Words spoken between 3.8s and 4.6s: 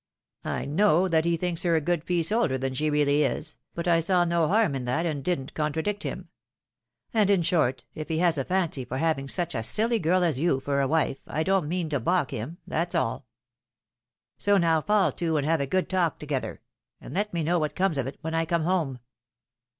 I saw no